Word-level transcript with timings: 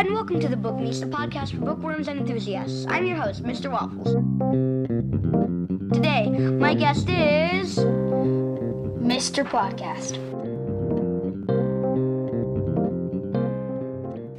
and 0.00 0.14
welcome 0.14 0.40
to 0.40 0.48
the 0.48 0.56
Book 0.56 0.78
Meets, 0.78 1.00
the 1.00 1.06
podcast 1.06 1.50
for 1.50 1.58
bookworms 1.58 2.08
and 2.08 2.18
enthusiasts. 2.18 2.86
I'm 2.88 3.04
your 3.04 3.18
host, 3.18 3.42
Mr. 3.42 3.70
Waffles. 3.70 4.14
Today, 5.92 6.30
my 6.30 6.72
guest 6.72 7.10
is 7.10 7.76
Mr. 9.04 9.44
Podcast. 9.44 10.16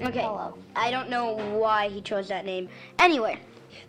Okay. 0.04 0.22
Hello. 0.22 0.58
I 0.76 0.90
don't 0.90 1.12
know 1.12 1.36
why 1.56 1.90
he 1.90 2.02
chose 2.02 2.28
that 2.30 2.44
name. 2.44 2.68
Anyway, 2.98 3.38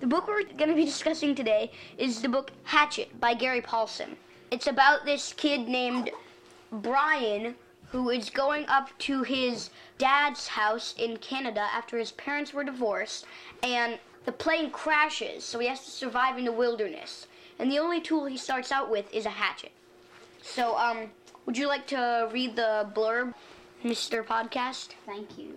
the 0.00 0.06
book 0.06 0.28
we're 0.28 0.42
going 0.42 0.68
to 0.68 0.76
be 0.76 0.84
discussing 0.84 1.34
today 1.34 1.70
is 1.96 2.20
the 2.20 2.28
book 2.28 2.52
Hatchet 2.64 3.18
by 3.18 3.32
Gary 3.32 3.62
Paulsen. 3.62 4.16
It's 4.50 4.66
about 4.66 5.06
this 5.06 5.32
kid 5.32 5.66
named 5.68 6.10
Brian 6.70 7.54
who 7.92 8.08
is 8.08 8.30
going 8.30 8.66
up 8.66 8.88
to 8.98 9.22
his 9.22 9.70
dad's 9.98 10.48
house 10.48 10.94
in 10.98 11.18
Canada 11.18 11.60
after 11.60 11.98
his 11.98 12.12
parents 12.12 12.52
were 12.52 12.64
divorced 12.64 13.26
and 13.62 13.98
the 14.24 14.32
plane 14.32 14.70
crashes, 14.70 15.44
so 15.44 15.58
he 15.58 15.66
has 15.66 15.84
to 15.84 15.90
survive 15.90 16.38
in 16.38 16.44
the 16.44 16.52
wilderness. 16.52 17.26
And 17.58 17.70
the 17.70 17.78
only 17.78 18.00
tool 18.00 18.24
he 18.24 18.36
starts 18.36 18.72
out 18.72 18.90
with 18.90 19.12
is 19.12 19.26
a 19.26 19.30
hatchet. 19.30 19.72
So, 20.40 20.76
um, 20.76 21.10
would 21.44 21.58
you 21.58 21.68
like 21.68 21.86
to 21.88 22.28
read 22.32 22.56
the 22.56 22.88
blurb, 22.94 23.34
Mr. 23.84 24.24
Podcast? 24.24 24.90
Thank 25.06 25.36
you. 25.36 25.54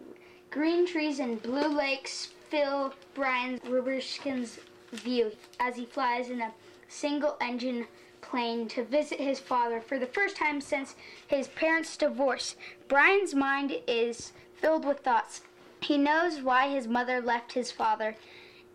Green 0.51 0.85
trees 0.85 1.19
and 1.19 1.41
blue 1.41 1.67
lakes 1.67 2.29
fill 2.49 2.93
Brian 3.13 3.59
Robeson's 3.67 4.59
view 4.91 5.31
as 5.59 5.75
he 5.75 5.85
flies 5.85 6.29
in 6.29 6.41
a 6.41 6.51
single 6.87 7.37
engine 7.39 7.87
plane 8.29 8.67
to 8.69 8.83
visit 8.83 9.19
his 9.19 9.39
father 9.39 9.79
for 9.79 9.99
the 9.99 10.07
first 10.07 10.35
time 10.35 10.59
since 10.61 10.95
his 11.27 11.47
parents' 11.49 11.97
divorce. 11.97 12.55
Brian's 12.87 13.33
mind 13.33 13.77
is 13.87 14.33
filled 14.55 14.85
with 14.85 14.99
thoughts. 14.99 15.41
He 15.81 15.97
knows 15.97 16.41
why 16.41 16.69
his 16.69 16.87
mother 16.87 17.21
left 17.21 17.53
his 17.53 17.71
father, 17.71 18.15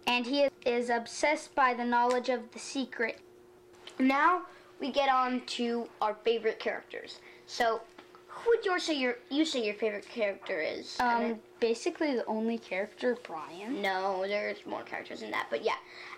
and 0.07 0.27
he 0.27 0.49
is 0.65 0.91
obsessed 0.91 1.55
by 1.55 1.75
the 1.75 1.85
knowledge 1.85 2.29
of 2.29 2.53
the 2.53 2.59
secret. 2.59 3.19
Now 3.99 4.43
we 4.81 4.91
get 4.91 5.09
on 5.09 5.43
to 5.47 5.89
our 6.01 6.15
favorite 6.25 6.59
characters. 6.59 7.19
So, 7.47 7.81
who 8.29 8.51
would 8.51 8.65
you 8.65 8.79
say 8.79 8.95
your 8.95 9.19
you 9.29 9.45
say 9.45 9.65
your 9.65 9.75
favorite 9.75 10.09
character 10.09 10.61
is? 10.61 10.97
Um, 11.01 11.39
basically 11.59 12.15
the 12.15 12.25
only 12.27 12.57
character, 12.59 13.19
Brian. 13.27 13.83
no, 13.83 14.25
there's 14.27 14.65
more 14.65 14.83
characters 14.83 15.21
than 15.21 15.31
that, 15.33 15.49
but 15.51 15.63
yeah. 15.65 15.75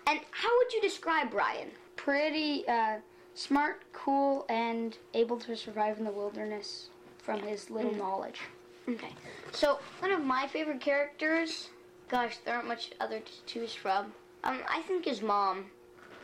And 0.07 0.21
how 0.31 0.49
would 0.59 0.73
you 0.73 0.81
describe 0.81 1.31
Brian? 1.31 1.71
Pretty 1.97 2.67
uh, 2.69 2.99
smart, 3.35 3.83
cool, 3.93 4.45
and 4.49 4.97
able 5.15 5.39
to 5.39 5.57
survive 5.57 5.99
in 5.99 6.05
the 6.05 6.11
wilderness 6.13 6.89
from 7.19 7.41
his 7.41 7.71
little 7.71 7.95
knowledge. 7.95 8.41
Okay. 8.89 9.15
So 9.53 9.79
one 10.01 10.11
of 10.11 10.25
my 10.25 10.47
favorite 10.47 10.81
characters, 10.81 11.69
gosh, 12.09 12.39
there 12.45 12.55
aren't 12.55 12.69
much 12.69 12.91
other 13.01 13.21
to 13.21 13.33
choose 13.47 13.75
from. 13.75 14.13
Um, 14.45 14.61
I 14.69 14.83
think 14.83 15.05
his 15.05 15.23
mom, 15.23 15.67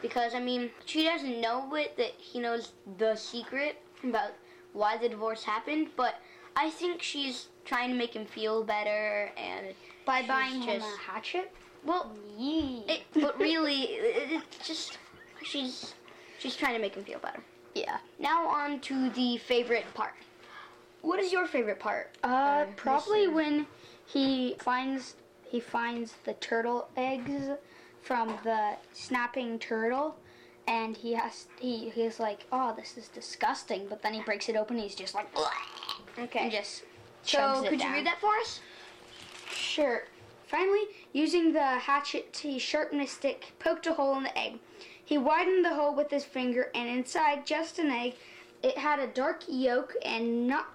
because 0.02 0.34
I 0.34 0.40
mean, 0.40 0.70
she 0.84 1.04
doesn't 1.04 1.40
know 1.40 1.72
it 1.74 1.96
that 1.96 2.12
he 2.18 2.40
knows 2.40 2.72
the 2.98 3.14
secret 3.14 3.80
about 4.02 4.32
why 4.72 4.96
the 4.96 5.08
divorce 5.08 5.44
happened, 5.44 5.88
but 5.96 6.16
I 6.56 6.70
think 6.70 7.00
she's 7.02 7.48
trying 7.64 7.90
to 7.90 7.96
make 7.96 8.14
him 8.14 8.26
feel 8.26 8.64
better 8.64 9.30
and 9.36 9.66
By 10.04 10.26
buying 10.26 10.60
him 10.62 10.82
a 10.82 10.96
hatchet? 11.00 11.52
well, 11.84 12.12
Yeah. 12.36 12.94
it, 12.94 13.02
but 13.14 13.38
really, 13.38 13.82
it, 13.82 14.42
it's 14.58 14.66
just 14.66 14.98
she's 15.42 15.94
she's 16.38 16.56
trying 16.56 16.74
to 16.74 16.80
make 16.80 16.94
him 16.94 17.04
feel 17.04 17.18
better. 17.18 17.42
yeah. 17.74 17.98
Now 18.18 18.46
on 18.48 18.80
to 18.80 19.10
the 19.10 19.36
favorite 19.38 19.86
part. 19.94 20.14
What 21.02 21.20
is 21.20 21.32
your 21.32 21.46
favorite 21.46 21.78
part? 21.78 22.16
Uh, 22.24 22.26
Uh, 22.26 22.66
probably 22.76 23.28
when 23.28 23.66
he 24.06 24.56
finds 24.58 25.14
he 25.50 25.60
finds 25.60 26.14
the 26.24 26.34
turtle 26.34 26.88
eggs 26.96 27.48
from 28.02 28.38
the 28.44 28.74
snapping 28.92 29.58
turtle, 29.58 30.16
and 30.66 30.96
he 30.96 31.12
has 31.14 31.46
he 31.60 31.90
he's 31.90 32.18
like, 32.20 32.40
oh, 32.52 32.74
this 32.76 32.96
is 32.98 33.08
disgusting. 33.08 33.86
But 33.88 34.02
then 34.02 34.12
he 34.14 34.20
breaks 34.22 34.48
it 34.48 34.56
open. 34.56 34.76
He's 34.78 34.94
just 34.94 35.14
like, 35.14 35.28
Okay. 36.18 36.40
and 36.40 36.50
just 36.52 36.82
so 37.22 37.64
could 37.68 37.80
you 37.80 37.90
read 37.92 38.06
that 38.06 38.20
for 38.20 38.34
us? 38.42 38.60
Sure. 39.50 40.04
Finally, 40.46 40.84
using 41.12 41.52
the 41.52 41.62
hatchet, 41.62 42.38
he 42.42 42.58
sharpened 42.58 43.02
a 43.02 43.06
stick, 43.06 43.52
poked 43.58 43.86
a 43.86 43.92
hole 43.92 44.16
in 44.16 44.22
the 44.24 44.36
egg. 44.38 44.58
He 45.08 45.16
widened 45.16 45.64
the 45.64 45.74
hole 45.74 45.94
with 45.94 46.10
his 46.10 46.26
finger, 46.26 46.70
and 46.74 46.86
inside, 46.86 47.46
just 47.46 47.78
an 47.78 47.90
egg. 47.90 48.16
It 48.62 48.76
had 48.76 48.98
a 48.98 49.06
dark 49.06 49.42
yolk 49.48 49.94
and 50.04 50.46
not 50.46 50.68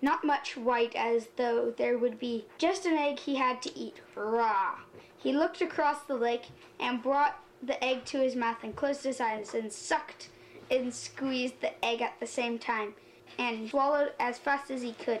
not 0.00 0.24
much 0.24 0.56
white, 0.56 0.96
as 0.96 1.28
though 1.36 1.70
there 1.70 1.96
would 1.96 2.18
be 2.18 2.46
just 2.58 2.86
an 2.86 2.94
egg 2.94 3.20
he 3.20 3.36
had 3.36 3.62
to 3.62 3.78
eat 3.78 4.00
raw. 4.16 4.80
He 5.16 5.32
looked 5.32 5.62
across 5.62 6.02
the 6.02 6.16
lake 6.16 6.46
and 6.80 7.04
brought 7.04 7.38
the 7.62 7.82
egg 7.84 8.04
to 8.06 8.18
his 8.18 8.34
mouth 8.34 8.64
and 8.64 8.74
closed 8.74 9.04
his 9.04 9.20
eyes 9.20 9.54
and 9.54 9.72
sucked 9.72 10.28
and 10.68 10.92
squeezed 10.92 11.60
the 11.60 11.84
egg 11.84 12.02
at 12.02 12.18
the 12.18 12.26
same 12.26 12.58
time 12.58 12.94
and 13.38 13.70
swallowed 13.70 14.10
as 14.18 14.38
fast 14.38 14.72
as 14.72 14.82
he 14.82 14.94
could. 14.94 15.20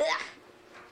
Ugh. 0.00 0.22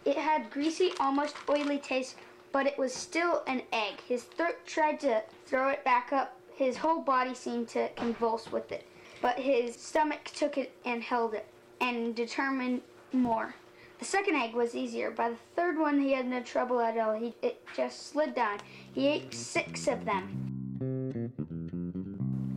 It 0.05 0.17
had 0.17 0.49
greasy, 0.49 0.93
almost 1.01 1.35
oily 1.49 1.79
taste, 1.79 2.15
but 2.53 2.69
it 2.69 2.79
was 2.79 2.95
still 2.95 3.43
an 3.49 3.63
egg. 3.73 3.95
His 4.07 4.23
throat 4.23 4.65
tried 4.65 5.01
to 5.01 5.25
throw 5.45 5.71
it 5.71 5.83
back 5.83 6.13
up. 6.13 6.39
His 6.57 6.77
whole 6.77 7.01
body 7.01 7.35
seemed 7.35 7.69
to 7.71 7.89
convulse 7.97 8.53
with 8.53 8.71
it, 8.71 8.87
but 9.21 9.39
his 9.39 9.75
stomach 9.75 10.25
took 10.35 10.57
it 10.57 10.73
and 10.85 11.03
held 11.03 11.35
it, 11.35 11.47
and 11.81 12.15
determined 12.15 12.81
more. 13.13 13.55
The 13.99 14.05
second 14.05 14.37
egg 14.37 14.55
was 14.55 14.75
easier. 14.75 15.11
By 15.11 15.31
the 15.31 15.37
third 15.57 15.79
one, 15.79 16.01
he 16.01 16.13
had 16.13 16.27
no 16.27 16.43
trouble 16.43 16.81
at 16.81 16.97
all. 16.97 17.15
He 17.15 17.35
it 17.43 17.61
just 17.77 18.09
slid 18.11 18.35
down. 18.35 18.59
He 18.93 19.09
ate 19.09 19.35
six 19.35 19.89
of 19.89 20.05
them. 20.05 21.33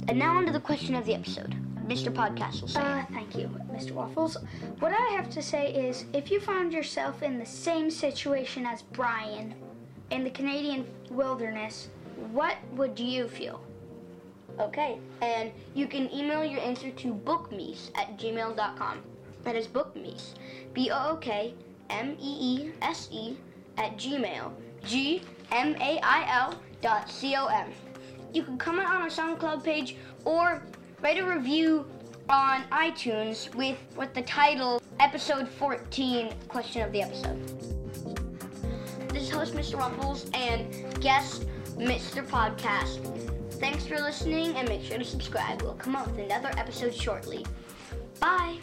And 0.08 0.19
now 0.19 0.38
on 0.38 0.46
to 0.46 0.52
the 0.52 0.59
question 0.59 0.94
of 0.94 1.06
the 1.06 1.16
episode. 1.16 1.56
Mr. 1.88 2.14
Podcast 2.14 2.62
will 2.62 2.68
say. 2.68 2.81
Uh, 2.81 3.03
thank 3.14 3.35
you, 3.35 3.47
Mr. 3.72 3.94
Waffles. 3.94 4.38
What 4.79 4.91
I 4.91 5.06
have 5.16 5.29
to 5.31 5.41
say 5.41 5.74
is 5.74 6.06
if 6.14 6.29
you 6.29 6.40
found 6.40 6.74
yourself 6.74 7.24
in 7.24 7.40
the 7.40 7.46
same 7.46 7.90
situation 7.90 8.66
as 8.66 8.81
Brian 8.81 9.56
in 10.12 10.24
the 10.24 10.29
Canadian 10.29 10.85
wilderness, 11.09 11.90
what 12.31 12.58
would 12.74 13.00
you 13.00 13.28
feel? 13.28 13.62
Okay. 14.59 14.97
And 15.22 15.51
you 15.73 15.88
can 15.88 16.13
email 16.13 16.44
your 16.44 16.59
answer 16.62 16.91
to 16.91 17.13
bookmeese 17.13 17.91
at 17.95 18.18
gmail.com. 18.18 19.01
That 19.44 19.56
is 19.56 19.68
bookmeese. 19.68 20.34
B 20.73 20.90
O 20.91 21.12
O 21.12 21.16
K 21.18 21.53
M 21.90 22.18
E 22.19 22.38
E 22.40 22.72
S 22.81 23.09
E 23.12 23.38
at 23.78 23.97
gmail. 23.97 24.51
G 24.84 25.22
M 25.51 25.75
A 25.75 26.00
I 26.01 26.25
L 26.40 26.59
dot 26.81 27.09
C 27.09 27.35
O 27.35 27.46
M. 27.47 27.72
You 28.34 28.44
can 28.44 28.57
comment 28.57 28.90
on 28.90 29.01
our 29.01 29.07
SoundCloud 29.09 29.63
page 29.63 29.96
or 30.25 30.63
write 31.01 31.19
a 31.19 31.25
review 31.25 31.85
on 32.29 32.63
iTunes 32.72 33.53
with, 33.56 33.78
with 33.96 34.13
the 34.13 34.22
title 34.23 34.81
Episode 35.00 35.47
14 35.47 36.34
Question 36.50 36.81
of 36.81 36.91
the 36.91 37.01
Episode. 37.01 37.38
This 39.09 39.23
is 39.23 39.29
host 39.29 39.53
Mr. 39.53 39.78
Ruffles 39.78 40.29
and 40.34 41.00
guest 41.00 41.46
Mr. 41.78 42.28
Podcast. 42.28 43.36
Thanks 43.59 43.88
for 43.88 44.00
listening 44.00 44.56
and 44.56 44.69
make 44.69 44.84
sure 44.84 45.00
to 45.00 45.03
subscribe. 45.03 45.63
We'll 45.63 45.73
come 45.73 45.95
up 45.95 46.07
with 46.07 46.19
another 46.19 46.51
episode 46.57 46.94
shortly. 46.94 47.44
Bye. 48.19 48.59